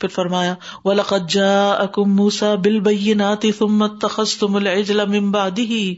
[0.00, 5.94] پھر فرمایا، وَلَقَدْ جَاءَكُمْ مُوسَى بِالْبَيِّنَاتِ ثُمَّ اتَّخَذْتُمُ الْعِجْلَ مِن بَعْدِهِ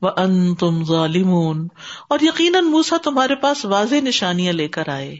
[0.00, 1.66] وَأَنْتُمْ ظَالِمُونَ۔
[2.08, 5.16] اور یقیناً موسیٰ تمہارے پاس واضح نشانیاں لے کر آئے۔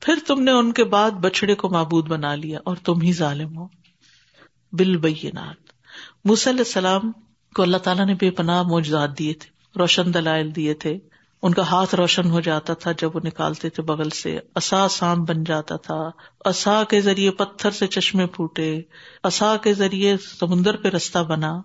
[0.00, 3.56] پھر تم نے ان کے بعد بچڑے کو معبود بنا لیا اور تم ہی ظالم
[3.56, 3.66] ہو۔
[4.72, 5.68] بالبینات
[6.24, 7.12] موسی علیہ السلام
[7.54, 10.98] کو اللہ تعالیٰ نے بے پناہ موجود دیے تھے، روشن دلائل دیے تھے۔
[11.42, 15.24] ان کا ہاتھ روشن ہو جاتا تھا جب وہ نکالتے تھے بغل سے۔ اصا سام
[15.24, 16.10] بن جاتا تھا۔
[16.44, 18.80] اصا کے ذریعے پتھر سے چشمے پھوٹے۔
[19.24, 21.60] اصا کے ذریعے سمندر پہ رستہ بنا۔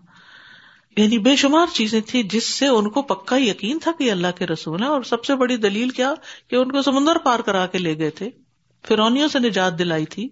[0.97, 4.47] یعنی بے شمار چیزیں تھیں جس سے ان کو پکا یقین تھا کہ اللہ کے
[4.47, 6.13] رسول ہیں۔ اور سب سے بڑی دلیل کیا
[6.47, 8.29] کہ ان کو سمندر پار کرا کے لے گئے تھے۔
[8.87, 10.29] فرونیوں سے نجات دلائی تھی۔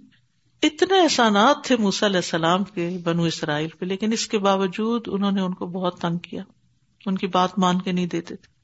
[0.62, 5.32] اتنے احسانات تھے موسی علیہ السلام کے بنو اسرائیل پہ، لیکن اس کے باوجود انہوں
[5.32, 6.44] نے ان کو بہت تنگ کیا۔
[7.06, 8.61] ان کی بات مان کے نہیں دیتے تھے۔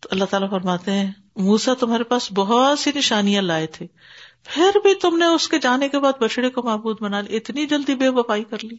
[0.00, 3.86] تو اللہ تعالیٰ فرماتے ہیں موسا تمہارے پاس بہت سی نشانیاں لائے تھے،
[4.42, 7.66] پھر بھی تم نے اس کے جانے کے بعد بچڑے کو معبود بنا لی اتنی
[7.66, 8.76] جلدی بے وفائی کر لی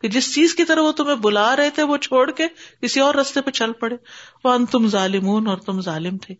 [0.00, 2.46] کہ جس چیز کی طرح وہ تمہیں بلا رہے تھے، وہ چھوڑ کے
[2.82, 3.96] کسی اور رستے پہ چل پڑے۔
[4.44, 6.34] وہ ان تم ظالمون اور تم ظالم تھے،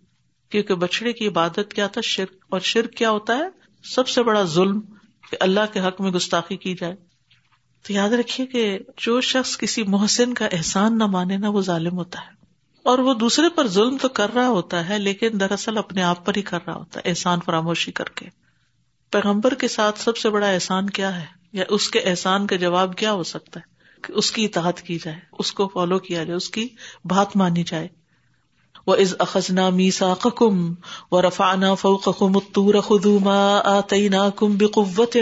[0.48, 3.48] کیونکہ بچڑے کی عبادت کیا تھا، شرک۔ اور شرک کیا ہوتا ہے؟
[3.84, 4.80] سب سے بڑا ظلم
[5.30, 6.96] کہ اللہ کے حق میں گستاخی کی جائے۔
[7.86, 11.92] تو یاد رکھیے کہ جو شخص کسی محسن کا احسان نہ مانے نا وہ ظالم
[11.92, 12.37] ہوتا ہے۔
[12.88, 16.32] اور وہ دوسرے پر ظلم تو کر رہا ہوتا ہے، لیکن دراصل اپنے آپ پر
[16.36, 18.26] ہی کر رہا ہوتا ہے، احسان فراموشی کر کے۔
[19.10, 22.96] پیغمبر کے ساتھ سب سے بڑا احسان کیا ہے؟ یا اس کے احسان کا جواب
[22.96, 23.64] کیا ہو سکتا ہے؟
[24.02, 26.68] کہ اس کی اطاعت کی جائے، اس کو فالو کیا جائے، اس کی
[27.04, 27.88] بات مانی جائے۔
[28.86, 30.74] وہ از اخذنا میسا کم
[31.12, 35.16] و رفانا فوقم تور خدوما آتینا کم بقوت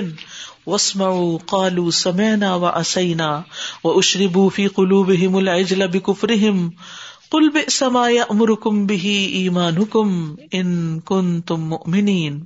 [0.67, 3.43] وسمعوا قالوا سمعنا وعصينا
[3.85, 5.87] واشربوا في قلوبهم العجل
[7.33, 12.45] بكفرهم قل بئس ما يأمركم به ایمانكم ان کنتم مؤمنین۔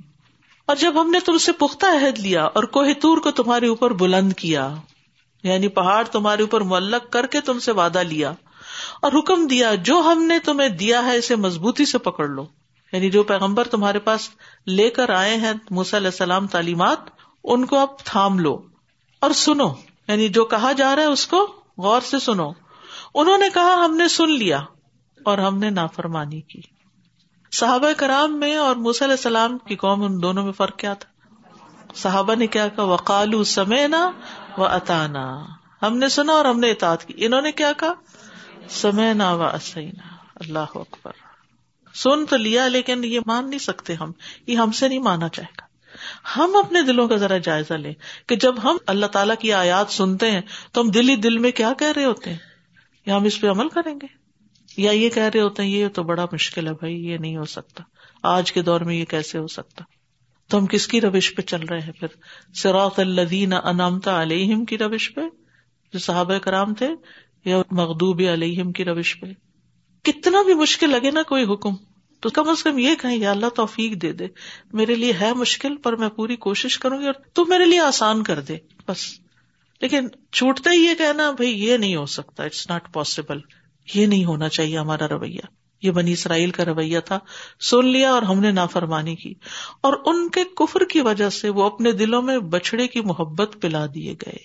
[0.65, 3.93] اور جب ہم نے تم سے پختہ عہد لیا اور کوہ تور کو تمہارے اوپر
[3.93, 4.75] بلند کیا
[5.43, 8.33] یعنی پہاڑ تمہارے اوپر معلق کر کے تم سے وعدہ لیا
[9.01, 12.45] اور حکم دیا، جو ہم نے تمہیں دیا ہے اسے مضبوطی سے پکڑ لو۔
[12.93, 14.29] یعنی جو پیغمبر تمہارے پاس
[14.67, 16.99] لے کر آئے ہیں، موسی علیہ السلام تعلیمات،
[17.43, 18.61] ان کو اب تھام لو۔
[19.19, 19.73] اور سنو
[20.07, 22.51] یعنی جو کہا جا رہا ہے اس کو غور سے سنو۔
[23.15, 24.59] انہوں نے کہا ہم نے سن لیا
[25.25, 26.61] اور ہم نے نافرمانی کی۔
[27.51, 31.35] صحابہ کرام میں اور موسی علیہ السلام کی قوم ان دونوں میں فرق کیا تھا؟
[31.95, 34.11] صحابہ نے کیا کہا؟ وقالو سمے نا
[34.57, 35.45] و اتانا
[35.81, 37.93] ہم نے سنا اور ہم نے اطاعت کی۔ انہوں نے کیا کہا؟
[38.69, 41.11] سمے نا و اسینا اللہ اکبر۔
[41.93, 44.11] سن تو لیا لیکن یہ مان نہیں سکتے ہم۔
[44.47, 45.71] یہ ہم سے نہیں مانا جائے گا۔
[46.37, 47.93] ہم اپنے دلوں کا ذرا جائزہ لیں
[48.27, 51.51] کہ جب ہم اللہ تعالیٰ کی آیات سنتے ہیں تو ہم دل ہی دل میں
[51.51, 52.50] کیا کہہ رہے ہوتے ہیں؟
[53.05, 54.21] یا ہم اس پہ عمل کریں گے؟
[54.77, 57.45] یا یہ کہہ رہے ہوتے ہیں، یہ تو بڑا مشکل ہے بھائی، یہ نہیں ہو
[57.45, 57.83] سکتا۔
[58.23, 59.83] آج کے دور میں یہ کیسے ہو سکتا؟
[60.47, 62.07] تو ہم کس کی روش پہ چل رہے ہیں پھر؟
[62.53, 65.21] سراط الدین انامتا علیہم کی روش پہ؟
[65.93, 66.89] جو صحابہ کرام تھے،
[67.45, 69.25] یا مغدوب علیہم کی روش پہ؟
[70.03, 71.75] کتنا بھی مشکل لگے نا کوئی حکم،
[72.19, 74.27] تو کم از کم یہ کہیں، یا اللہ توفیق دے دے۔
[74.73, 78.23] میرے لیے ہے مشکل، پر میں پوری کوشش کروں گی اور تو میرے لیے آسان
[78.23, 78.57] کر دے۔
[78.87, 79.20] بس۔
[79.81, 83.39] لیکن چھوٹتے ہی یہ کہنا بھائی یہ نہیں ہو سکتا اٹس ناٹ پاسبل
[83.93, 85.39] یہ نہیں ہونا چاہیے ہمارا رویہ۔
[85.81, 87.19] یہ بنی اسرائیل کا رویہ تھا،
[87.59, 89.33] سن لیا اور ہم نے نافرمانی کی۔
[89.81, 93.85] اور ان کے کفر کی وجہ سے وہ اپنے دلوں میں بچڑے کی محبت پلا
[93.95, 94.37] دیے گئے۔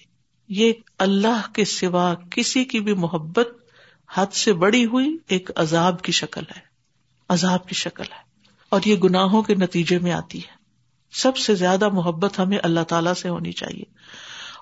[0.48, 3.48] یہ اللہ کے سوا کسی کی بھی محبت
[4.14, 6.60] حد سے بڑی ہوئی ایک عذاب کی شکل ہے۔
[7.28, 10.56] عذاب کی شکل ہے۔ اور یہ گناہوں کے نتیجے میں آتی ہے۔
[11.12, 13.84] سب سے زیادہ محبت ہمیں اللہ تعالی سے ہونی چاہیے۔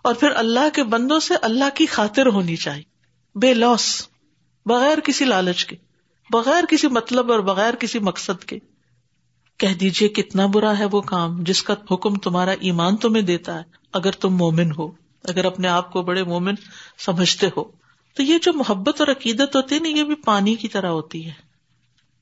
[0.04, 2.82] اور پھر اللہ کے بندوں سے اللہ کی خاطر ہونی چاہیے۔
[3.38, 4.08] بے لوس
[4.66, 5.76] بغیر کسی لالچ کے،
[6.30, 8.58] بغیر کسی مطلب اور بغیر کسی مقصد کے۔
[9.58, 13.62] کہہ دیجیے کتنا برا ہے وہ کام جس کا حکم تمہارا ایمان تمہیں دیتا ہے۔
[13.92, 14.90] اگر تم مومن ہو،
[15.24, 16.54] اگر اپنے آپ کو بڑے مومن
[16.98, 17.64] سمجھتے ہو،
[18.16, 21.26] تو یہ جو محبت اور عقیدت ہوتی ہے نا، یہ بھی پانی کی طرح ہوتی
[21.26, 21.32] ہے۔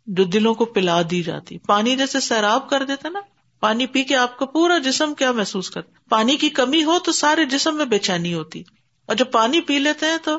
[0.07, 3.21] جو دلوں کو پلا دی جاتی، پانی جیسے سیراب کر دیتے نا
[3.63, 7.13] پانی پی کے آپ کا پورا جسم کیا محسوس کر پانی کی کمی ہو تو
[7.13, 8.63] سارے جسم میں بے چینی ہوتی
[9.09, 10.39] اور جب پانی پی لیتے ہیں تو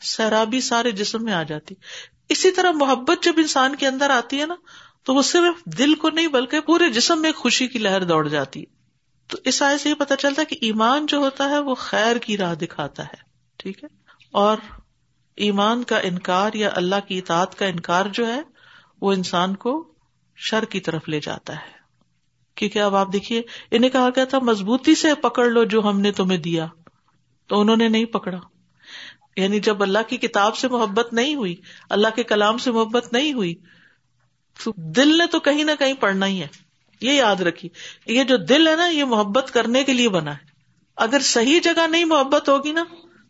[0.00, 1.74] سیرابی سارے جسم میں آ جاتی
[2.28, 4.54] اسی طرح محبت جب انسان کے اندر آتی ہے نا
[5.04, 8.60] تو وہ صرف دل کو نہیں بلکہ پورے جسم میں خوشی کی لہر دوڑ جاتی
[8.60, 8.72] ہے
[9.30, 12.18] تو اس آئے سے یہ پتا چلتا ہے کہ ایمان جو ہوتا ہے وہ خیر
[12.18, 13.22] کی راہ دکھاتا ہے
[13.60, 13.88] ٹھیک ہے
[14.34, 14.58] اور
[15.38, 18.40] ایمان کا انکار یا اللہ کی اطاعت کا انکار جو ہے
[19.00, 19.72] وہ انسان کو
[20.38, 21.73] شر کی طرف لے جاتا ہے
[22.54, 26.12] کیونکہ اب آپ دیکھیے، انہیں کہا گیا تھا، مضبوطی سے پکڑ لو جو ہم نے
[26.12, 26.66] تمہیں دیا۔
[27.46, 28.38] تو انہوں نے نہیں پکڑا۔
[29.36, 31.56] یعنی جب اللہ کی کتاب سے محبت نہیں ہوئی،
[31.90, 33.54] اللہ کے کلام سے محبت نہیں ہوئی،
[34.64, 36.46] تو دل نے تو کہیں نہ کہیں پڑھنا ہی ہے۔
[37.00, 37.68] یہ یاد رکھی
[38.06, 40.38] یہ جو دل ہے نا، یہ محبت کرنے کے لیے بنا ہے۔
[40.96, 42.84] اگر صحیح جگہ نہیں محبت ہوگی نا،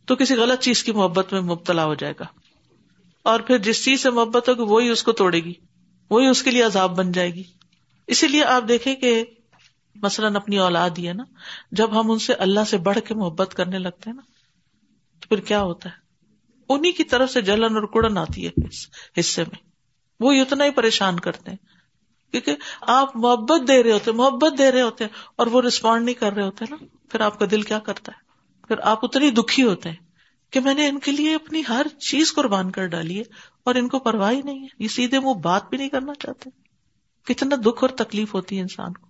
[0.06, 2.24] تو کسی غلط چیز کی محبت میں مبتلا ہو جائے گا۔
[3.22, 5.52] اور پھر جس چیز سے محبت ہوگی، وہی اس کو توڑے گی،
[6.10, 7.42] وہی اس کے لیے عذاب بن جائے گی۔
[8.06, 9.24] اسی لیے آپ دیکھیں کہ
[9.94, 11.24] مثلاً اپنی اولاد ہی ہے نا،
[11.72, 14.22] جب ہم ان سے اللہ سے بڑھ کے محبت کرنے لگتے ہیں نا،
[15.20, 15.94] تو پھر کیا ہوتا ہے؟
[16.68, 18.50] انہیں کی طرف سے جلن اور کڑن آتی ہے
[19.20, 19.70] حصے میں۔
[20.20, 21.58] وہ اتنا ہی پریشان کرتے ہیں۔
[22.30, 26.14] کیونکہ آپ محبت دے رہے ہوتے محبت دے رہے ہوتے ہیں اور وہ ریسپونڈ نہیں
[26.14, 26.76] کر رہے ہوتے نا،
[27.08, 28.24] پھر آپ کا دل کیا کرتا ہے؟
[28.68, 29.96] پھر آپ اتنی دکھی ہوتے ہیں
[30.50, 33.24] کہ میں نے ان کے لیے اپنی ہر چیز قربان کر ڈالی ہے
[33.64, 36.63] اور ان کو پرواہ نہیں ہے۔ یہ سیدھے وہ بات بھی نہیں کرنا چاہتے۔
[37.26, 39.06] کتنا دکھ اور تکلیف ہوتی ہے انسان کو۔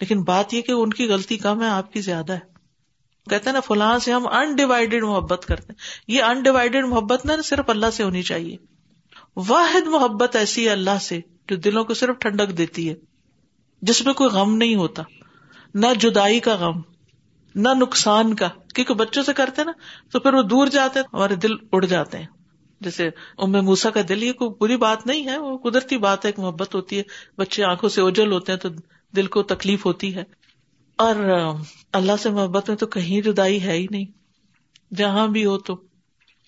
[0.00, 2.56] لیکن بات یہ کہ ان کی غلطی کم ہے، آپ کی زیادہ ہے۔
[3.30, 5.74] کہتے ہیں نا، فلاں سے ہم انڈیوائڈیڈ محبت کرتے ہیں۔
[6.08, 8.56] یہ انڈیوائڈیڈ محبت نہ صرف اللہ سے ہونی چاہیے۔
[9.36, 12.94] واحد محبت ایسی ہے اللہ سے جو دلوں کو صرف ٹھنڈک دیتی ہے۔
[13.82, 15.02] جس میں کوئی غم نہیں ہوتا۔
[15.74, 16.80] نہ جدائی کا غم،
[17.54, 19.72] نہ نقصان کا۔ کیونکہ بچوں سے کرتے نا،
[20.10, 22.26] تو پھر وہ دور جاتے ہیں، ہمارے دل اڑ جاتے ہیں۔
[22.86, 26.28] جیسے ام موسا کا دل، یہ کوئی بری بات نہیں ہے، وہ قدرتی بات ہے،
[26.28, 27.02] ایک محبت ہوتی ہے۔
[27.38, 28.68] بچے آنکھوں سے اوجل ہوتے ہیں تو
[29.16, 30.24] دل کو تکلیف ہوتی ہے۔
[30.96, 31.14] اور
[31.92, 34.04] اللہ سے محبت میں تو کہیں جدائی ہے ہی نہیں۔
[34.94, 35.80] جہاں بھی ہو تو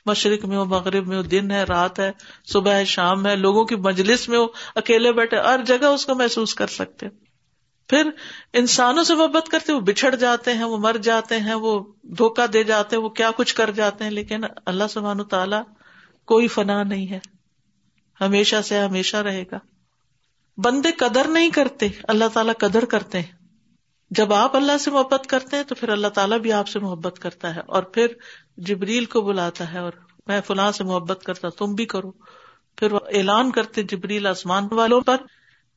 [0.07, 2.13] مشرق میں ہو، مغرب میں ہو، دن ہے، رات ہے،
[2.53, 6.15] صبح ہے، شام ہے، لوگوں کی مجلس میں ہو، اکیلے بیٹھے، ہر جگہ اس کو
[6.15, 7.07] محسوس کر سکتے
[7.89, 8.11] پھر
[8.53, 12.63] انسانوں سے محبت کرتے وہ بچھڑ جاتے ہیں، وہ مر جاتے ہیں، وہ دھوکا دے
[12.65, 15.57] جاتے ہیں، وہ کیا کچھ کر جاتے ہیں، لیکن اللہ سبحان تعالی
[16.29, 17.19] کوئی فنا نہیں ہے۔
[18.21, 19.59] ہمیشہ سے ہمیشہ رہے گا۔
[20.57, 23.39] بندے قدر نہیں کرتے، اللہ تعالیٰ قدر کرتے ہیں۔
[24.11, 27.19] جب آپ اللہ سے محبت کرتے ہیں تو پھر اللہ تعالیٰ بھی آپ سے محبت
[27.19, 28.07] کرتا ہے اور پھر
[28.57, 29.93] جبریل کو بلاتا ہے اور
[30.27, 32.13] میں فلاں سے محبت کرتا، تم بھی کرو۔
[32.77, 35.17] پھر وہ اعلان کرتے جبریل آسمان والوں پر،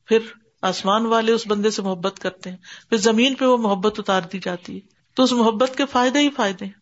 [0.06, 0.18] پھر
[0.62, 2.56] آسمان والے اس بندے سے محبت کرتے ہیں۔
[2.88, 4.80] پھر زمین پہ وہ محبت اتار دی جاتی ہے۔
[5.14, 6.81] تو اس محبت کے فائدے ہی فائدے ہیں۔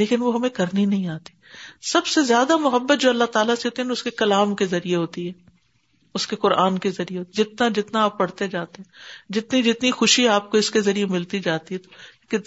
[0.00, 1.32] لیکن وہ ہمیں کرنی نہیں آتی۔
[1.80, 4.96] سب سے زیادہ محبت جو اللہ تعالیٰ سے ہوتی ہے اس کے کلام کے ذریعے
[4.96, 5.32] ہوتی ہے۔
[6.14, 8.92] اس کے قرآن کے ذریعے جتنا جتنا آپ پڑھتے جاتے ہیں،
[9.32, 12.00] جتنی جتنی خوشی آپ کو اس کے ذریعے ملتی جاتی ہے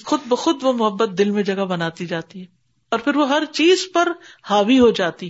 [0.04, 2.46] خود بخود وہ محبت دل میں جگہ بناتی جاتی ہے۔
[2.92, 4.12] اور پھر وہ ہر چیز پر
[4.50, 5.30] حاوی ہو جاتی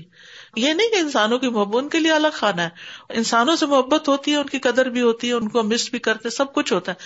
[0.56, 2.70] یہ نہیں کہ انسانوں کی محبت، ان کے لیے الگ کھانا ہے۔
[3.10, 6.00] انسانوں سے محبت ہوتی ہے، ان کی قدر بھی ہوتی ہے، ان کو مس بھی
[6.00, 6.98] کرتے سب کچھ ہوتا ہے۔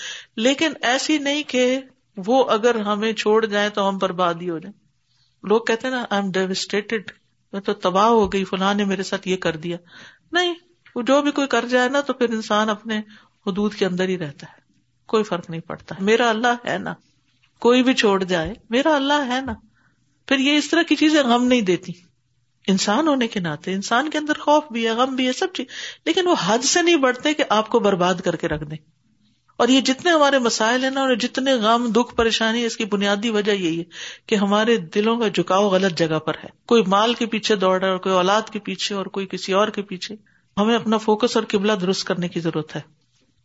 [0.41, 1.79] لیکن ایسی نہیں کہ
[2.17, 4.86] وہ اگر ہمیں چھوڑ جائیں تو ہم برباد ہی ہو جائیں۔
[5.47, 7.11] لوگ کہتے ہیں نا آئی ایم ڈیوسٹیڈ
[7.53, 9.77] میں تو تباہ ہو گئی، فلاں نے میرے ساتھ یہ کر دیا۔
[10.31, 10.53] نہیں،
[10.95, 12.97] وہ جو بھی کوئی کر جائے نا، تو پھر انسان اپنے
[13.47, 14.61] حدود کے اندر ہی رہتا ہے۔
[15.05, 16.93] کوئی فرق نہیں پڑتا۔ میرا اللہ ہے نا۔
[17.59, 19.53] کوئی بھی چھوڑ جائے، میرا اللہ ہے نا۔
[20.27, 21.93] پھر یہ اس طرح کی چیزیں غم نہیں دیتی۔
[22.67, 25.65] انسان ہونے کے ناطے، انسان کے اندر خوف بھی ہے، غم بھی ہے، سب چیز۔
[26.05, 28.96] لیکن وہ حد سے نہیں بڑھتے کہ آپ کو برباد کر کے رکھ دیں۔
[29.57, 33.29] اور یہ جتنے ہمارے مسائل ہیں نا اور جتنے غم، دکھ، پریشانی، اس کی بنیادی
[33.29, 33.83] وجہ یہی ہے
[34.25, 37.93] کہ ہمارے دلوں کا جھکاؤ غلط جگہ پر ہے۔ کوئی مال کے پیچھے دوڑ رہا
[37.93, 40.15] ہے کوئی اولاد کے پیچھے اور کوئی کسی اور کے پیچھے،
[40.57, 42.81] ہمیں اپنا فوکس اور قبلہ درست کرنے کی ضرورت ہے۔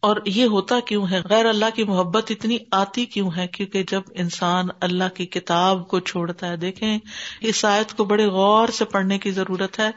[0.03, 4.03] اور یہ ہوتا کیوں ہے؟ غیر اللہ کی محبت اتنی آتی کیوں ہے؟ کیونکہ جب
[4.15, 6.99] انسان اللہ کی کتاب کو چھوڑتا ہے، دیکھیں،
[7.41, 9.91] اس آیت کو بڑے غور سے پڑھنے کی ضرورت ہے۔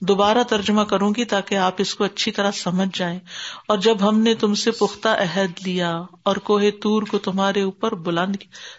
[0.00, 3.18] دوبارہ ترجمہ کروں گی تاکہ آپ اس کو اچھی طرح سمجھ جائیں۔
[3.68, 7.94] اور جب ہم نے تم سے پختہ عہد لیا اور کوہ تور کو تمہارے اوپر
[7.94, 8.36] بلند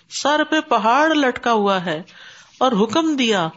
[0.09, 2.01] سر پہ پہاڑ لٹکا ہوا ہے
[2.58, 3.50] اور حکم دیا،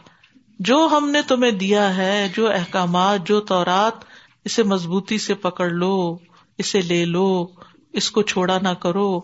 [0.59, 4.05] جو ہم نے تمہیں دیا ہے، جو احکامات، جو تورات،
[4.45, 6.17] اسے مضبوطی سے پکڑ لو۔
[6.57, 7.47] اسے لے لو،
[7.93, 9.21] اس کو چھوڑا نہ کرو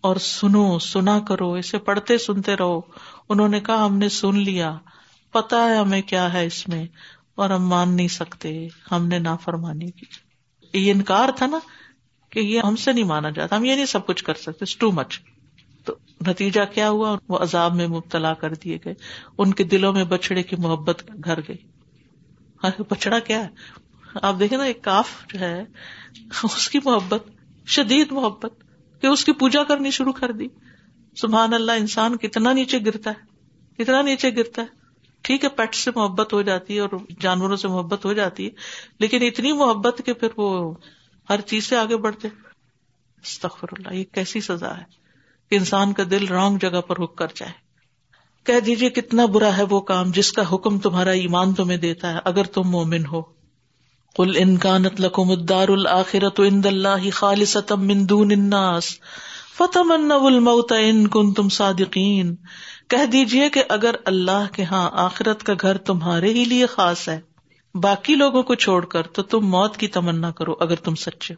[0.00, 2.80] اور سنو، سنا کرو، اسے پڑھتے سنتے رہو۔
[3.28, 4.78] انہوں نے کہا، ہم نے سن لیا
[5.32, 6.86] پتا ہے ہمیں کیا ہے اس میں،
[7.34, 10.06] اور ہم مان نہیں سکتے، ہم نے نہ فرمانی کی۔
[10.72, 11.58] یہ انکار تھا نا
[12.30, 14.90] کہ یہ ہم سے نہیں مانا جاتا، ہم یہ نہیں سب کچھ کر سکتے ٹو
[14.90, 15.20] مچ
[15.84, 15.94] تو
[16.26, 18.94] نتیجہ کیا ہوا؟ وہ عذاب میں مبتلا کر دیے گئے۔
[19.38, 21.56] ان کے دلوں میں بچڑے کی محبت گھر گئی۔
[22.90, 23.48] بچڑا کیا ہے؟
[24.14, 25.64] آپ دیکھیں نا، ایک کاف جو ہے،
[26.42, 27.28] اس کی محبت،
[27.66, 28.54] شدید محبت
[29.00, 30.46] کہ اس کی پوجا کرنی شروع کر دی۔
[31.16, 34.66] سبحان اللہ، انسان کتنا نیچے گرتا ہے، کتنا نیچے گرتا ہے۔
[35.22, 36.90] ٹھیک ہے، پیٹ سے محبت ہو جاتی ہے اور
[37.20, 38.50] جانوروں سے محبت ہو جاتی ہے،
[38.98, 40.74] لیکن اتنی محبت کہ پھر وہ
[41.30, 42.28] ہر چیز سے آگے بڑھتے۔
[43.22, 44.84] استغفر اللہ، یہ کیسی سزا ہے
[45.50, 47.52] کہ انسان کا دل رانگ جگہ پر رک کر جائے۔
[48.44, 52.18] کہہ دیجیے کتنا برا ہے وہ کام جس کا حکم تمہارا ایمان تمہیں دیتا ہے،
[52.24, 53.39] اگر تم مومن ہو۔
[54.16, 58.88] کل انکانت لکم الدار الآخرت عند اللہ خالصتا من دون الناس،
[59.58, 62.34] فتمنوا الموت ان کنتم صادقین
[62.88, 67.20] کہہ دیجیے کہ اگر اللہ کے ہاں آخرت کا گھر تمہارے ہی لیے خاص ہے،
[67.74, 71.34] باقی لوگوں کو چھوڑ کر تو تم موت کی تمنا کرو اگر تم سچے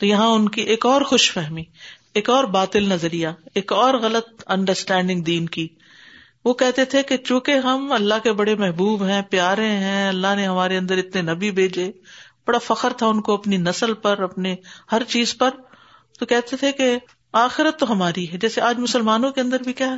[0.00, 1.62] تو یہاں ان کی ایک اور خوش فہمی،
[2.14, 5.68] ایک اور باطل نظریہ، ایک اور غلط انڈرسٹینڈنگ دین کی۔
[6.44, 10.46] وہ کہتے تھے کہ چونکہ ہم اللہ کے بڑے محبوب ہیں، پیارے ہیں، اللہ نے
[10.46, 11.92] ہمارے اندر اتنے نبی بھیجے،
[12.46, 14.56] بڑا فخر تھا ان کو اپنی نسل پر، اپنے
[14.92, 15.50] ہر چیز پر،
[16.18, 16.98] تو کہتے تھے کہ
[17.32, 19.96] آخرت تو ہماری ہے۔ جیسے آج مسلمانوں کے اندر بھی کیا ہے؟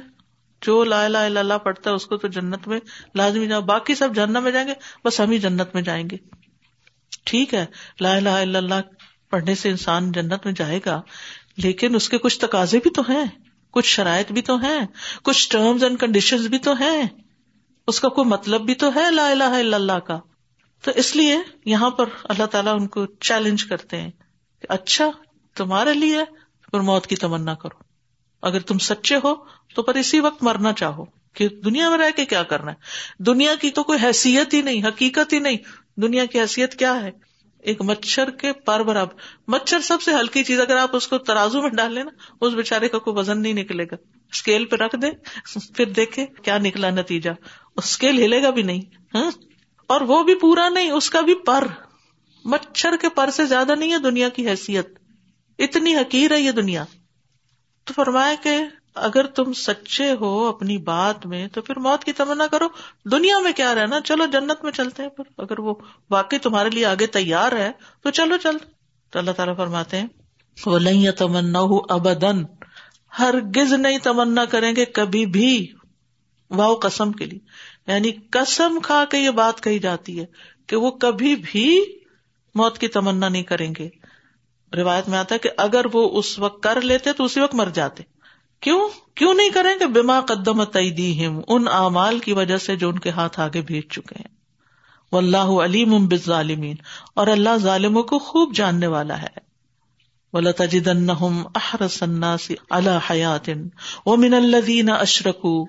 [0.63, 2.81] جو لا الہ الا اللہ پڑھتا ہے، اس کو تو جنت میں
[3.15, 4.73] لازمی جاؤ۔ باقی سب جنت میں جائیں گے،
[5.05, 6.17] بس ہم ہی جنت میں جائیں گے۔
[7.25, 7.67] ٹھیک ہے،
[8.01, 8.75] لا الہ الا اللہ
[9.31, 11.03] پڑھنے سے انسان جنت میں جائے گا،
[11.57, 13.25] لیکن اس کے کچھ تقاضے بھی تو ہیں۔
[13.77, 14.87] کچھ شرائط بھی تو ہیں،
[15.23, 17.09] کچھ ٹرمز اینڈ کنڈیشن بھی تو ہیں۔
[17.87, 20.21] اس کا کوئی مطلب بھی تو ہے لا الہ الا اللہ کا۔
[20.83, 24.11] تو اس لیے یہاں پر اللہ تعالیٰ ان کو چیلنج کرتے ہیں
[24.63, 25.11] کہ اچھا
[25.57, 26.19] تمہارے لیے
[26.71, 27.83] پھر موت کی تمنا کرو۔
[28.43, 29.35] اگر تم سچے ہو
[29.75, 31.05] تو پر اسی وقت مرنا چاہو
[31.35, 32.77] کہ دنیا میں رہ کے کیا کرنا ہے۔
[33.23, 35.57] دنیا کی تو کوئی حیثیت ہی نہیں، حقیقت ہی نہیں۔
[35.97, 37.26] دنیا کی حیثیت کیا ہے؟
[37.67, 39.15] ایک مچھر کے پر برابر
[39.49, 42.55] مچھر سب سے ہلکی چیز، اگر آپ اس کو ترازو میں ڈال لیں نا، اس
[42.55, 43.95] بےچارے کا کوئی وزن نہیں نکلے گا۔
[44.33, 45.11] اسکیل پہ رکھ دے
[45.75, 47.31] پھر دیکھے کیا نکلا نتیجہ۔
[47.77, 48.81] اسکیل ہلے گا بھی نہیں
[49.15, 49.31] ہاں؟
[49.87, 51.67] اور وہ بھی پورا نہیں، اس کا بھی پر۔
[52.45, 54.99] مچھر کے پر سے زیادہ نہیں ہے دنیا کی حیثیت۔
[55.59, 56.85] اتنی حقیر ہے یہ دنیا۔
[57.85, 58.59] تو فرمایا کہ
[58.97, 62.69] اگر تم سچے ہو اپنی بات میں، تو پھر موت کی تمنا کرو۔
[63.05, 65.75] دنیا میں کیا رہنا؟ چلو جنت میں چلتے ہیں۔ پھر اگر وہ
[66.11, 67.73] واقعی تمہارے لیے آگے تیار ہے،
[68.03, 68.57] تو چلو چل۔
[69.11, 70.07] تو اللہ تعالیٰ فرماتے ہیں
[70.67, 72.45] وہ نہیں تمنا ابدن
[73.19, 75.73] ہر گز نہیں تمنا کریں گے کبھی بھی۔
[76.51, 77.39] واؤ قسم کے لیے۔
[77.93, 80.27] یعنی قسم کھا کے یہ بات کہی جاتی ہے
[80.67, 81.85] کہ وہ کبھی بھی
[82.55, 83.89] موت کی تمنا نہیں کریں گے۔
[84.77, 87.67] روایت میں آتا ہے کہ اگر وہ اس وقت کر لیتے تو اسی وقت مر
[87.67, 88.16] جاتے۔
[88.61, 92.99] کیوں کیوں نہیں کریں گے بیما قدم تیدیم ان اعمال کی وجہ سے جو ان
[92.99, 94.37] کے ہاتھ آگے بھیج چکے ہیں۔
[95.13, 96.77] وہ اللہ علیم بالظالمین،
[97.15, 99.47] اور اللہ ظالموں کو خوب جاننے والا ہے۔
[100.33, 103.55] وَلَتَجِدَنَّهُمْ أَحْرَسَ النَّاسِ عَلَى حَيَاتٍ
[104.07, 105.67] وَمِنَ الَّذِينَ أَشْرَكُوا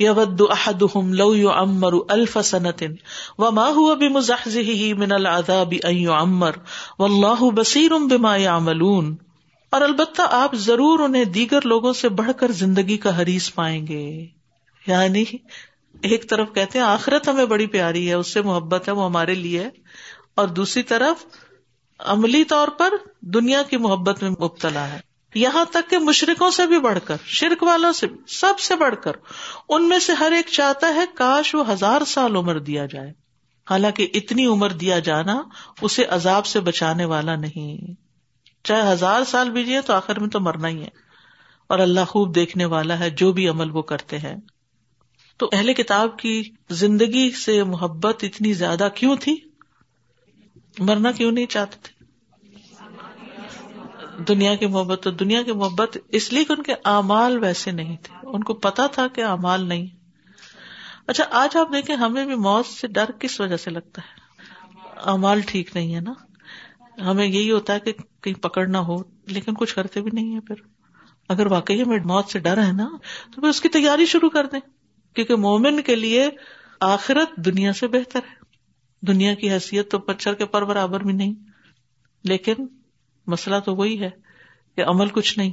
[0.00, 2.94] يَوَدُّ أَحَدُهُمْ لَوْ يُعَمَّرُ أَلْفَ سَنَةٍ
[3.38, 6.52] وَمَا هُوَ بِمُزَحْزِهِ مِنَ الْعَذَابِ يُعَمَّرَ
[6.98, 9.29] وَاللَّهُ بَصِيرٌ بِمَا يَعْمَلُونَ
[9.70, 14.26] اور البتہ آپ ضرور انہیں دیگر لوگوں سے بڑھ کر زندگی کا حریث پائیں گے۔
[14.86, 15.24] یعنی
[16.02, 19.34] ایک طرف کہتے ہیں، آخرت ہمیں بڑی پیاری ہے، اس سے محبت ہے، وہ ہمارے
[19.34, 19.68] لیے
[20.34, 21.24] اور دوسری طرف،
[21.98, 25.00] عملی طور پر دنیا کی محبت میں مبتلا ہے۔
[25.34, 28.94] یہاں تک کہ مشرقوں سے بھی بڑھ کر، شرک والوں سے بھی، سب سے بڑھ
[29.02, 29.12] کر۔
[29.68, 33.12] ان میں سے ہر ایک چاہتا ہے، کاش وہ ہزار سال عمر دیا جائے۔
[33.70, 35.42] حالانکہ اتنی عمر دیا جانا
[35.82, 38.09] اسے عذاب سے بچانے والا نہیں۔
[38.64, 40.88] چاہے ہزار سال بھی جیے تو آخر میں تو مرنا ہی ہے۔
[41.66, 44.36] اور اللہ خوب دیکھنے والا ہے، جو بھی عمل وہ کرتے ہیں۔
[45.36, 49.36] تو اہل کتاب کی زندگی سے محبت اتنی زیادہ کیوں تھی؟
[50.78, 52.00] مرنا کیوں نہیں چاہتے تھے؟
[54.28, 57.96] دنیا کی محبت تو دنیا کی محبت اس لیے کہ ان کے اعمال ویسے نہیں
[58.02, 59.86] تھے۔ ان کو پتا تھا کہ اعمال نہیں۔
[61.06, 64.20] اچھا آج آپ دیکھیں ہمیں بھی موت سے ڈر کس وجہ سے لگتا ہے؟
[65.10, 66.12] اعمال ٹھیک نہیں ہے نا۔
[67.00, 70.40] ہمیں یہی ہوتا ہے کہ کہیں پکڑ نہ ہو، لیکن کچھ کرتے بھی نہیں ہے
[70.40, 70.54] پھر۔
[71.28, 72.88] اگر واقعی ہمیں موت سے ڈر ہے نا،
[73.34, 74.60] تو پھر اس کی تیاری شروع کر دیں۔
[75.14, 76.28] کیونکہ مومن کے لیے
[76.80, 78.34] آخرت دنیا سے بہتر ہے۔
[79.06, 81.34] دنیا کی حیثیت تو پچھر کے پر برابر بھی نہیں۔
[82.24, 82.54] لیکن
[83.26, 84.10] مسئلہ تو وہی ہے
[84.76, 85.52] کہ عمل کچھ نہیں۔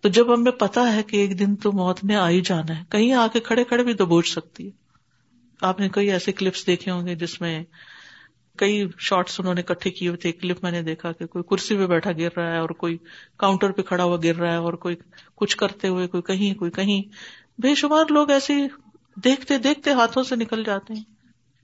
[0.00, 2.84] تو جب ہمیں پتا ہے کہ ایک دن تو موت نے آ ہی جانا ہے،
[2.88, 4.70] کہیں آ کے کھڑے کھڑے بھی تو بوجھ سکتی ہے۔
[5.60, 7.64] آپ نے کئی ایسے کلپس دیکھے ہوں گے جس میں
[8.62, 11.76] کئی شارٹس انہوں نے کٹھے کیے ہوئے تھے۔ کلپ میں نے دیکھا کہ کوئی کرسی
[11.76, 12.98] پہ بیٹھا گر رہا ہے اور کوئی
[13.38, 14.96] کاؤنٹر پہ کھڑا ہوا گر رہا ہے اور کوئی
[15.34, 17.02] کچھ کرتے ہوئے، کوئی کہیں کوئی کہیں۔
[17.60, 18.54] بے شمار لوگ ایسے
[19.24, 21.02] دیکھتے دیکھتے ہاتھوں سے نکل جاتے ہیں۔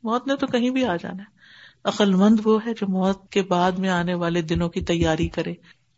[0.02, 1.38] موت نے تو کہیں بھی آ جانا ہے۔
[1.85, 5.55] عقل مند وہ ہے جو موت کے بعد میں آنے والے دنوں کی تیاری کرے۔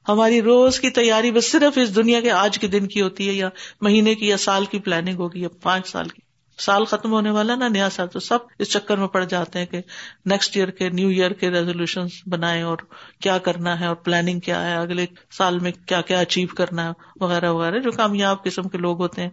[0.08, 3.32] ہماری روز کی تیاری بس صرف اس دنیا کے آج کے دن کی ہوتی ہے
[3.32, 3.48] یا
[3.80, 6.29] مہینے کی یا سال کی پلاننگ ہوگی یا پانچ سال کی۔
[6.60, 9.66] سال ختم ہونے والا نا نیا سال، تو سب اس چکر میں پڑ جاتے ہیں
[9.66, 9.80] کہ
[10.26, 12.78] نیکسٹ ایئر کے نیو ایئر کے ریزولوشن بنائے اور
[13.20, 16.90] کیا کرنا ہے اور پلاننگ کیا ہے، اگلے سال میں کیا کیا اچیو کرنا ہے
[17.20, 19.30] وغیرہ وغیرہ، جو کامیاب قسم کے لوگ ہوتے ہیں۔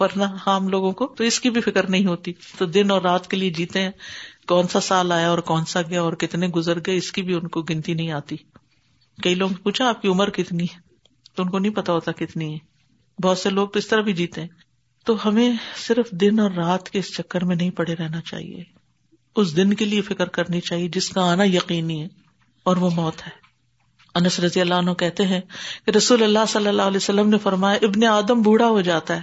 [0.00, 3.30] ورنہ ہم لوگوں کو تو اس کی بھی فکر نہیں ہوتی۔ تو دن اور رات
[3.30, 3.90] کے لیے جیتے ہیں۔
[4.48, 7.34] کون سا سال آیا اور کون سا گیا اور کتنے گزر گئے، اس کی بھی
[7.34, 8.36] ان کو گنتی نہیں آتی۔
[9.22, 10.80] کئی لوگ پوچھا، آپ کی عمر کتنی ہے؟
[11.34, 12.58] تو ان کو نہیں پتا ہوتا کتنی ہے۔
[13.22, 14.48] بہت سے لوگ تو اس طرح بھی جیتے ہیں۔
[15.04, 18.62] تو ہمیں صرف دن اور رات کے اس چکر میں نہیں پڑے رہنا چاہیے۔
[19.36, 22.08] اس دن کے لیے فکر کرنی چاہیے جس کا آنا یقینی ہے
[22.62, 23.44] اور وہ موت ہے۔
[24.14, 25.40] انس رضی اللہ عنہ کہتے ہیں
[25.86, 29.22] کہ رسول اللہ صلی اللہ علیہ وسلم نے فرمایا، ابن آدم بوڑھا ہو جاتا ہے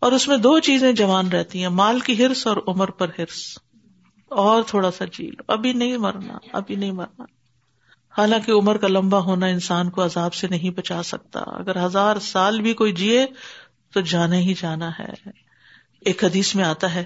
[0.00, 3.58] اور اس میں دو چیزیں جوان رہتی ہیں، مال کی ہرس اور عمر پر ہرس
[4.28, 7.24] اور تھوڑا سا جیل ابھی نہیں مرنا، ابھی نہیں مرنا۔
[8.18, 12.60] حالانکہ عمر کا لمبا ہونا انسان کو عذاب سے نہیں بچا سکتا۔ اگر ہزار سال
[12.60, 13.26] بھی کوئی جیے
[13.94, 15.30] تو جانا ہی جانا ہے۔
[16.00, 17.04] ایک حدیث میں آتا ہے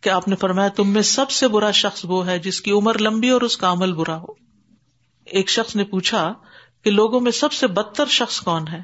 [0.00, 2.98] کہ آپ نے فرمایا، تم میں سب سے برا شخص وہ ہے جس کی عمر
[2.98, 4.26] لمبی اور اس کا عمل برا ہو۔
[5.24, 6.32] ایک شخص نے پوچھا
[6.84, 8.78] کہ لوگوں میں سب سے بدتر شخص کون ہے؟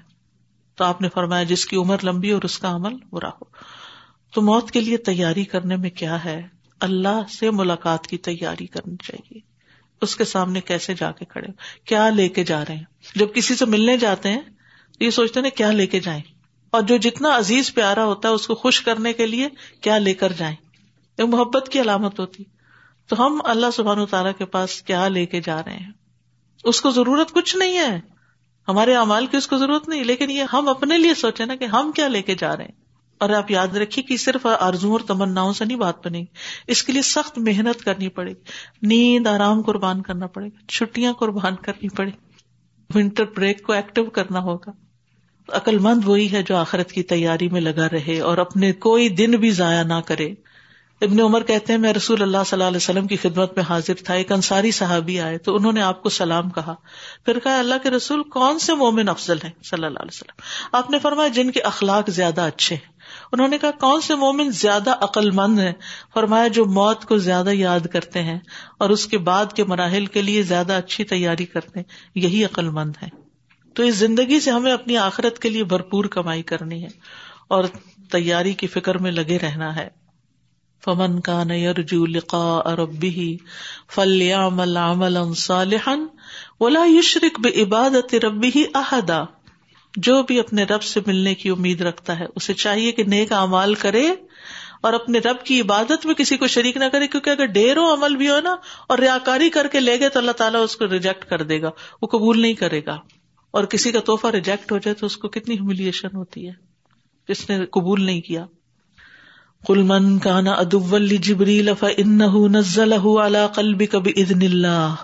[0.74, 3.44] تو آپ نے فرمایا، جس کی عمر لمبی اور اس کا عمل برا ہو۔
[4.34, 6.46] تو موت کے لیے تیاری کرنے میں کیا ہے؟
[6.80, 9.40] اللہ سے ملاقات کی تیاری کرنی چاہیے۔
[10.00, 11.48] اس کے سامنے کیسے جا کے کھڑے
[11.84, 14.40] کیا لے کے جا رہے ہیں؟ جب کسی سے ملنے جاتے ہیں
[14.98, 16.22] تو یہ سوچتے ہیں، کیا لے کے جائیں؟
[16.70, 19.48] اور جو جتنا عزیز پیارا ہوتا ہے اس کو خوش کرنے کے لیے
[19.80, 20.56] کیا لے کر جائیں؟
[21.18, 22.44] یہ محبت کی علامت ہوتی۔
[23.06, 25.92] تو ہم اللہ سبحان تعالیٰ کے پاس کیا لے کے جا رہے ہیں؟
[26.64, 28.00] اس کو ضرورت کچھ نہیں ہے۔
[28.68, 31.64] ہمارے امال کی اس کو ضرورت نہیں، لیکن یہ ہم اپنے لیے سوچے نا کہ
[31.64, 32.72] ہم کیا لے کے جا رہے ہیں۔
[33.18, 36.24] اور آپ یاد رکھیے کہ صرف آرزو اور تمنا سے نہیں بات بنے گی،
[36.66, 38.40] اس کے لیے سخت محنت کرنی پڑے گی۔
[38.82, 42.10] نیند، آرام قربان کرنا پڑے گا، چھٹیاں قربان کرنی پڑے
[42.94, 44.89] ونٹر بریک کو ایکٹیو کرنا ہوگا۔
[45.52, 49.30] عقل مند وہی ہے جو آخرت کی تیاری میں لگا رہے اور اپنے کوئی دن
[49.30, 50.34] بھی ضائع نہ کرے۔
[51.00, 53.94] ابن عمر کہتے ہیں، میں رسول اللہ صلی اللہ علیہ وسلم کی خدمت میں حاضر
[54.04, 56.74] تھا، ایک انصاری صحابی آئے تو انہوں نے آپ کو سلام کہا۔
[57.24, 60.40] پھر کہا، اللہ کے رسول کون سے مومن افضل ہیں؟ صلی اللہ علیہ وسلم۔
[60.76, 62.92] آپ نے فرمایا، جن کے اخلاق زیادہ اچھے ہیں۔
[63.32, 65.72] انہوں نے کہا، کون سے مومن زیادہ عقل مند ہیں؟
[66.14, 68.38] فرمایا، جو موت کو زیادہ یاد کرتے ہیں
[68.78, 72.68] اور اس کے بعد کے مراحل کے لیے زیادہ اچھی تیاری کرتے ہیں۔ یہی عقل
[72.68, 73.19] مند ہے
[73.74, 76.88] تو اس زندگی سے ہمیں اپنی آخرت کے لیے بھرپور کمائی کرنی ہے
[77.48, 77.64] اور
[78.12, 79.88] تیاری کی فکر میں لگے رہنا ہے۔
[80.84, 83.36] فمن کا نیرجو لقا اربی
[83.90, 85.96] فلیامل عملا صالحا
[86.60, 89.24] ولا یشرک بعبادت ربه احدا۔
[89.96, 93.74] جو بھی اپنے رب سے ملنے کی امید رکھتا ہے، اسے چاہیے کہ نیک امال
[93.74, 94.10] کرے
[94.82, 98.16] اور اپنے رب کی عبادت میں کسی کو شریک نہ کرے، کیونکہ اگر ڈیرو عمل
[98.16, 98.56] بھی ہو نا
[98.88, 101.70] اور ریاکاری کر کے لے گئے تو اللہ تعالیٰ اس کو ریجیکٹ کر دے گا،
[102.02, 102.96] وہ قبول نہیں کرے گا۔
[103.50, 106.52] اور کسی کا توحفہ ریجیکٹ ہو جائے تو اس کو کتنی ہیوملیشن ہوتی ہے؟
[107.28, 108.46] جس نے قبول نہیں کیا؟
[109.66, 112.18] کل من کانا ادول جبریل فن
[112.52, 114.94] نزل علی قلبک باذن اللہ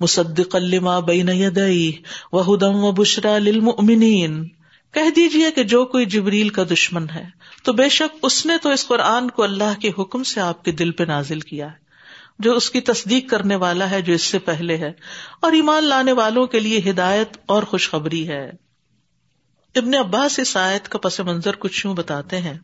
[0.00, 1.92] مصدقا لما بین یدئی
[2.32, 4.48] وهدى وبشرى للمؤمنین۔
[4.92, 7.24] کہہ دیجیے کہ جو کوئی جبریل کا دشمن ہے،
[7.64, 10.72] تو بے شک اس نے تو اس قرآن کو اللہ کے حکم سے آپ کے
[10.72, 11.83] دل پہ نازل کیا ہے۔
[12.38, 14.92] جو اس کی تصدیق کرنے والا ہے جو اس سے پہلے ہے۔
[15.40, 18.50] اور ایمان لانے والوں کے لیے ہدایت اور خوشخبری ہے۔
[19.74, 22.58] ابن عباس اس آیت کا پس منظر کچھ یوں بتاتے ہیں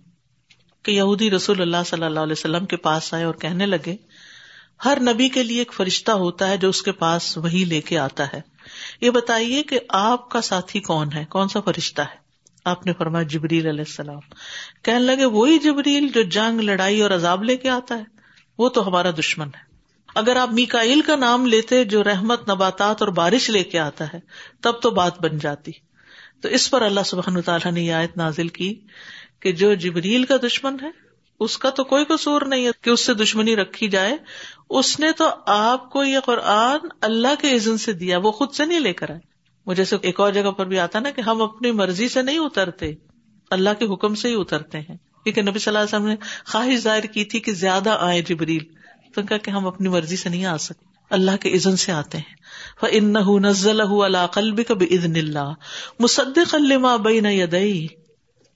[0.82, 3.96] کہ یہودی رسول اللہ صلی اللہ علیہ وسلم کے پاس آئے اور کہنے لگے،
[4.84, 7.98] ہر نبی کے لیے ایک فرشتہ ہوتا ہے جو اس کے پاس وہی لے کے
[7.98, 8.40] آتا ہے۔
[9.00, 12.16] یہ بتائیے کہ آپ کا ساتھی کون ہے؟ کون سا فرشتہ ہے؟
[12.64, 14.20] آپ نے فرمایا جبریل علیہ السلام۔
[14.82, 18.19] کہنے لگے، وہی جبریل جو جنگ، لڑائی اور عذاب لے کے آتا ہے۔
[18.60, 19.74] وہ تو ہمارا دشمن ہے۔
[20.14, 24.20] اگر آپ میکائل کا نام لیتے جو رحمت، نباتات اور بارش لے کے آتا ہے،
[24.60, 25.72] تب تو بات بن جاتی۔
[26.40, 28.80] تو اس پر اللہ سبحان تعالیٰ نے یہ آیت نازل کی
[29.40, 30.90] کہ جو جبریل کا دشمن ہے،
[31.40, 34.16] اس کا تو کوئی قصور نہیں ہے کہ اس سے دشمنی رکھی جائے۔
[34.70, 38.64] اس نے تو آپ کو یہ قرآن اللہ کے عزن سے دیا، وہ خود سے
[38.64, 39.20] نہیں لے کر آئے۔
[39.66, 42.38] وہ جیسے ایک اور جگہ پر بھی آتا نا کہ ہم اپنی مرضی سے نہیں
[42.38, 42.94] اترتے،
[43.50, 44.96] اللہ کے حکم سے ہی اترتے ہیں۔
[45.32, 46.16] کیونکہ نبی صلی اللہ علیہ وسلم نے
[46.46, 48.64] خواہش ظاہر کی تھی کہ زیادہ آئے جبریل۔
[49.14, 52.18] تو کہا کہ ہم اپنی مرضی سے نہیں آ سکتے۔ اللہ کے عزن سے آتے
[52.18, 52.40] ہیں۔
[52.90, 55.52] ان نزل اللہ قلب کا بھی عزن اللہ
[56.00, 57.86] مصدق الما بین یدئی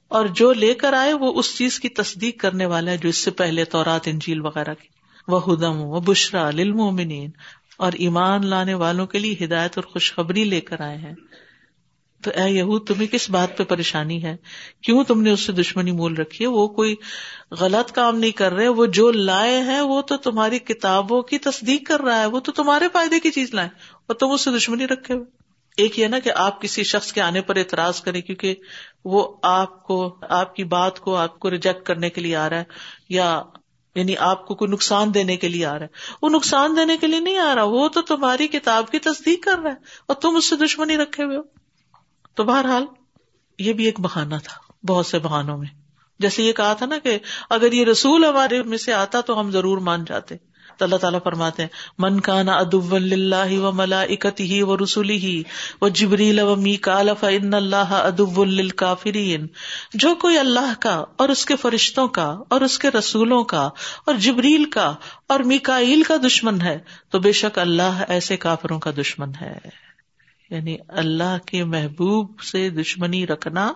[0.09, 3.17] اور جو لے کر آئے وہ اس چیز کی تصدیق کرنے والا ہے جو اس
[3.17, 4.89] سے پہلے تورات، انجیل وغیرہ کی۔
[5.29, 7.31] وہ ہدم و بشرا للمومنین
[7.79, 11.15] اور ایمان لانے والوں کے لیے ہدایت اور خوشخبری لے کر آئے ہیں۔
[12.25, 14.37] تو اے یہود، تمہیں کس بات پہ پریشانی ہے؟
[14.83, 16.95] کیوں تم نے اس سے دشمنی مول رکھی ہے؟ وہ کوئی
[17.61, 21.87] غلط کام نہیں کر رہے، وہ جو لائے ہیں، وہ تو تمہاری کتابوں کی تصدیق
[21.89, 23.69] کر رہا ہے، وہ تو تمہارے فائدے کی چیز لائے،
[24.07, 25.25] اور تم اس سے دشمنی رکھے ہوئے
[25.77, 28.55] ایک یہ نا کہ آپ کسی شخص کے آنے پر اعتراض کریں، کیونکہ
[29.05, 32.59] وہ آپ کو، آپ کی بات کو، آپ کو ریجیکٹ کرنے کے لیے آ رہا
[32.59, 32.65] ہے،
[33.09, 33.43] یا
[33.97, 37.07] یعنی آپ کو کوئی نقصان دینے کے لیے آ رہا ہے۔ وہ نقصان دینے کے
[37.07, 39.77] لیے نہیں آ رہا، وہ تو تمہاری کتاب کی تصدیق کر رہا ہے،
[40.09, 41.43] اور تم اس سے دشمنی رکھے ہوئے ہو۔
[42.35, 42.85] تو بہرحال
[43.59, 45.69] یہ بھی ایک بہانا تھا، بہت سے بہانوں میں۔
[46.19, 47.19] جیسے یہ کہا تھا نا کہ
[47.51, 50.37] اگر یہ رسول ہمارے میں سے آتا تو ہم ضرور مان جاتے۔
[50.79, 51.69] تو اللہ تعالیٰ فرماتے ہیں،
[51.99, 55.43] من کانا ادب اللہ و ملا اکت ہی و رسولی ہی
[55.83, 59.47] و جبریل و می کالف ان اللہ ادب الکافرین
[59.95, 63.69] جو کوئی اللہ کا اور اس کے فرشتوں کا اور اس کے رسولوں کا
[64.07, 64.95] اور جبریل کا
[65.27, 66.79] اور میکائیل کا دشمن ہے،
[67.11, 69.84] تو بے شک اللہ ایسے کافروں کا دشمن ہے۔
[70.55, 73.73] یعنی اللہ کے محبوب سے دشمنی رکھنا،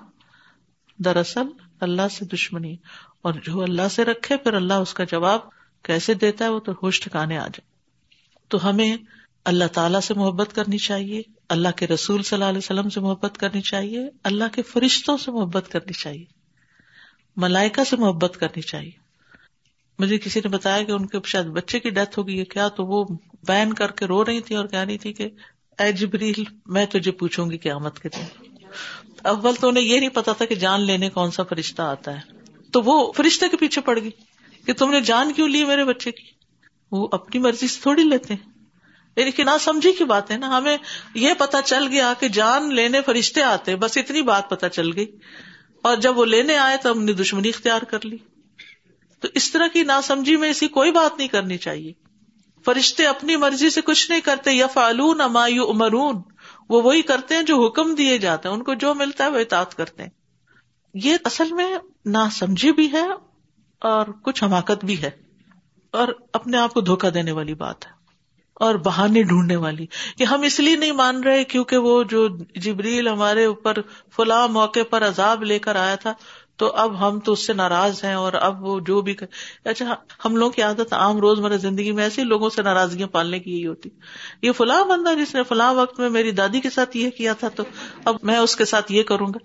[0.99, 1.43] دراصل
[1.81, 2.77] اللہ سے دشمنی۔
[3.23, 5.41] اور جو اللہ سے رکھے، پھر اللہ اس کا جواب
[5.83, 7.61] کیسے دیتا ہے؟ وہ تو ہوش ٹھکانے آ جائے۔
[8.49, 8.97] تو ہمیں
[9.45, 13.39] اللہ تعالیٰ سے محبت کرنی چاہیے، اللہ کے رسول صلی اللہ علیہ وسلم سے محبت
[13.39, 16.25] کرنی چاہیے، اللہ کے فرشتوں سے محبت کرنی چاہیے
[17.37, 18.91] ملائکا سے محبت کرنی چاہیے۔
[19.99, 22.69] مجھے کسی نے بتایا کہ ان کے شاید بچے کی ڈیتھ ہو گئی ہے، کیا
[22.69, 23.05] تو وہ
[23.47, 25.29] بین کر کے رو رہی تھی اور کہہ رہی تھی کہ
[25.79, 28.25] اے جبریل، میں تجھے پوچھوں گی قیامت کے دن۔
[29.25, 32.21] اول تو انہیں یہ نہیں پتا تھا کہ جان لینے کون سا فرشتہ آتا ہے۔
[32.73, 34.11] تو وہ فرشتے کے پیچھے پڑ گئی
[34.67, 36.25] کہ تم نے جان کیوں لی میرے بچے کی؟
[36.93, 38.51] وہ اپنی مرضی سے تھوڑی لیتے ہیں۔
[39.17, 40.77] یعنی کہ نہ سمجھی کی بات ہے نا، ہمیں
[41.15, 45.07] یہ پتا چل گیا کہ جان لینے فرشتے آتے، بس اتنی بات پتا چل گئی۔
[45.83, 48.17] اور جب وہ لینے آئے تو ہم نے دشمنی اختیار کر لی۔
[49.21, 52.08] تو اس طرح کی نہ سمجھی میں ایسی کوئی بات نہیں کرنی چاہیے۔
[52.69, 56.23] فرشتے اپنی مرضی سے کچھ نہیں کرتے یا فالون امایو امرون
[56.69, 59.39] وہ وہی کرتے ہیں جو حکم دیے جاتے ہیں، ان کو جو ملتا ہے وہ
[59.39, 60.11] اطاعت کرتے ہیں۔
[60.95, 63.07] یہ اصل میں نہ سمجھی بھی ہے
[63.81, 65.11] اور کچھ حماقت بھی ہے۔
[65.91, 67.91] اور اپنے آپ کو دھوکا دینے والی بات ہے۔
[68.55, 69.87] اور بہانے ڈھونڈنے والی۔
[70.19, 73.77] کہ ہم اس لیے نہیں مان رہے کیونکہ وہ جو جبریل ہمارے اوپر
[74.17, 76.15] فلاں موقع پر عذاب لے کر آیا تھا
[76.59, 79.15] تو اب ہم تو اس سے ناراض ہیں اور اب وہ جو بھی
[79.65, 79.95] اچھا
[80.25, 83.53] ہم لوگوں کی عادت عام روز مرہ زندگی میں ایسے لوگوں سے ناراضگیاں پالنے کی
[83.53, 83.89] یہی ہوتی۔
[84.43, 87.49] یہ فلاں بندہ جس نے فلاں وقت میں میری دادی کے ساتھ یہ کیا تھا
[87.49, 87.63] تو
[88.05, 89.39] اب میں اس کے ساتھ یہ کروں گا۔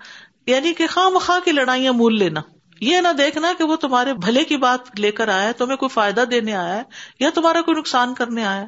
[0.52, 2.42] یعنی کہ خواہ مخواہ کی لڑائیاں مول لینا۔
[2.80, 6.22] یہ نہ دیکھنا کہ وہ تمہارے بھلے کی بات لے کر آیا تمہیں کوئی فائدہ
[6.22, 6.84] دینے آیا ہے
[7.20, 8.66] یا تمہارا کوئی نقصان کرنے آیا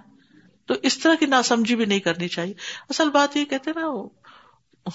[0.66, 2.54] تو اس طرح کی ناسمجھی بھی نہیں کرنی چاہیے۔
[2.90, 4.10] اصل بات یہ کہتے نا وہ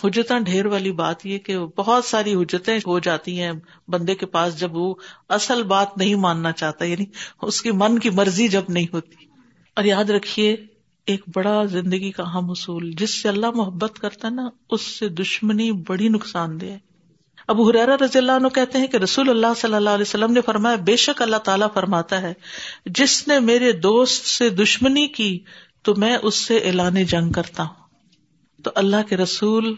[0.05, 3.53] حجت ڈھیر والی بات یہ کہ بہت ساری حجتیں ہو جاتی ہیں
[3.88, 4.94] بندے کے پاس جب وہ
[5.29, 7.05] اصل بات نہیں ماننا چاہتا یعنی
[7.42, 9.24] اس کی من کی مرضی جب نہیں ہوتی۔
[9.76, 10.57] اور یاد رکھیے،
[11.07, 15.09] ایک بڑا زندگی کا اہم اصول، جس سے اللہ محبت کرتا ہے نا، اس سے
[15.09, 16.64] دشمنی بڑی نقصان دہ
[17.48, 20.40] اب حرارا رضی اللہ عنہ کہتے ہیں کہ رسول اللہ صلی اللہ علیہ وسلم نے
[20.40, 22.33] فرمایا، بے شک اللہ تعالیٰ فرماتا ہے،
[22.87, 25.38] جس نے میرے دوست سے دشمنی کی
[25.83, 27.79] تو میں اس سے اعلان جنگ کرتا ہوں۔
[28.64, 29.75] تو اللہ کے رسول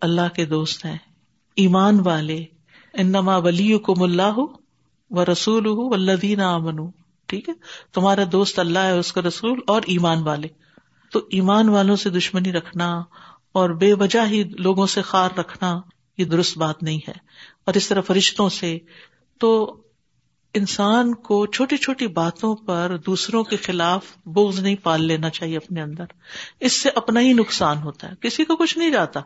[0.00, 0.98] اللہ کے دوست ہیں۔
[1.56, 2.44] ایمان والے۔
[2.94, 4.38] انما ولی کم اللہ
[5.10, 6.90] و رسول ولدین امن
[7.26, 7.54] ٹھیک ہے؟
[7.92, 10.48] تمہارا دوست اللہ ہے، اس کا رسول اور ایمان والے۔
[11.12, 13.02] تو ایمان والوں سے دشمنی رکھنا
[13.52, 15.80] اور بے وجہ ہی لوگوں سے خار رکھنا،
[16.18, 17.14] یہ درست بات نہیں ہے۔
[17.66, 18.78] اور اس طرح فرشتوں سے
[19.38, 19.76] تو
[20.54, 25.82] انسان کو چھوٹی چھوٹی باتوں پر دوسروں کے خلاف بوز نہیں پال لینا چاہیے اپنے
[25.82, 26.04] اندر۔
[26.60, 29.20] اس سے اپنا ہی نقصان ہوتا ہے۔ کسی کو کچھ نہیں جاتا۔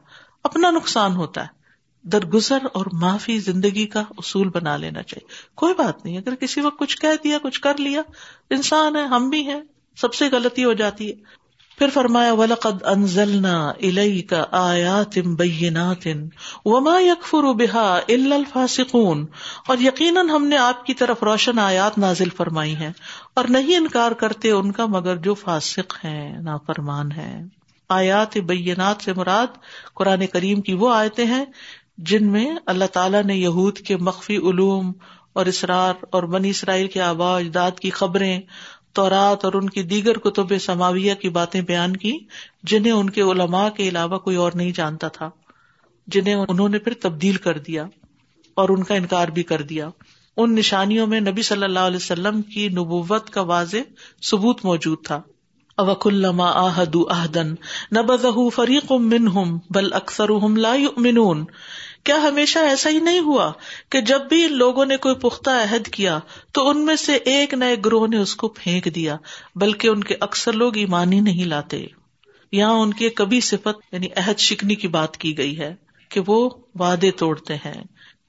[0.45, 1.63] اپنا نقصان ہوتا ہے۔
[2.03, 6.79] درگزر اور معافی زندگی کا اصول بنا لینا چاہیے۔ کوئی بات نہیں۔ اگر کسی وقت
[6.79, 8.03] کچھ کہہ دیا، کچھ کر لیا،
[8.51, 9.61] انسان ہے، ہم بھی ہیں،
[9.97, 11.42] سب سے غلطی ہو جاتی ہے۔
[11.79, 16.09] پھر فرمایا، ولقد انزلنا الیک آیات بینات
[16.65, 19.27] وما یکفر بها الا الفاسقون۔
[19.69, 22.93] اور یقیناً ہم نے آپ کی طرف روشن آیات نازل فرمائی ہیں
[23.35, 27.47] اور نہیں انکار کرتے ان کا مگر جو فاسق ہیں، نافرمان ہیں۔
[27.89, 29.47] آیات بینات سے مراد
[29.95, 31.45] قرآن کریم کی وہ آیتیں ہیں
[31.99, 34.93] جن میں اللہ تعالیٰ نے یہود کے مخفی علوم
[35.33, 38.41] اور اسرار اور بنی اسرائیل کے آبا اجداد کی خبریں
[38.93, 42.19] تورات اور ان کی دیگر کتب سماویہ کی باتیں بیان کی،
[42.63, 45.31] جنہیں ان کے علماء کے علاوہ کوئی اور نہیں جانتا تھا،
[46.07, 47.87] جنہیں انہوں نے پھر تبدیل کر دیا
[48.55, 49.89] اور ان کا انکار بھی کر دیا۔
[50.37, 53.77] ان نشانیوں میں نبی صلی اللہ علیہ وسلم کی نبوت کا واضح
[54.23, 55.23] ثبوت موجود تھا۔
[55.77, 57.55] اوک الما آہد اہدن
[57.97, 61.45] نبذ فریق منہم، بل اکثر لا یؤمنون۔
[62.05, 63.53] کیا ہمیشہ ایسا ہی نہیں ہوا
[63.91, 66.19] کہ جب بھی ان لوگوں نے کوئی پختہ عہد کیا
[66.53, 69.17] تو ان میں سے ایک نئے گروہ نے اس کو پھینک دیا،
[69.55, 71.87] بلکہ ان کے اکثر لوگ ایمان ہی نہیں لاتے۔
[72.53, 75.75] یہاں ان کی کبھی صفت یعنی عہد شکنی کی بات کی گئی ہے
[76.09, 77.85] کہ وہ وعدے توڑتے ہیں۔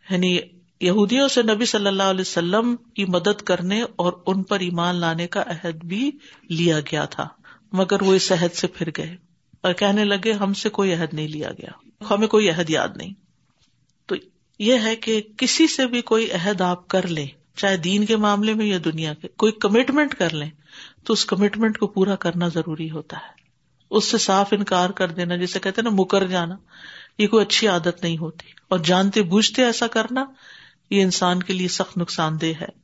[0.09, 0.37] یعنی
[0.81, 5.27] یہودیوں سے نبی صلی اللہ علیہ وسلم کی مدد کرنے اور ان پر ایمان لانے
[5.27, 6.11] کا عہد بھی
[6.49, 7.27] لیا گیا تھا،
[7.71, 9.15] مگر وہ اس عہد سے پھر گئے
[9.61, 11.69] اور کہنے لگے، ہم سے کوئی عہد نہیں لیا گیا۔
[12.09, 13.13] ہمیں کوئی عہد یاد نہیں۔
[14.05, 14.15] تو
[14.59, 18.53] یہ ہے کہ کسی سے بھی کوئی عہد آپ کر لیں، چاہے دین کے معاملے
[18.53, 20.49] میں یا دنیا کے، کوئی کمٹمنٹ کر لیں،
[21.03, 23.43] تو اس کمٹمنٹ کو پورا کرنا ضروری ہوتا ہے۔
[23.89, 26.55] اس سے صاف انکار کر دینا جسے کہتے نا، مکر جانا،
[27.17, 30.25] یہ کوئی اچھی عادت نہیں ہوتی۔ اور جانتے بوجھتے ایسا کرنا،
[30.89, 32.82] یہ انسان کے لیے سخت نقصان دہ ہے۔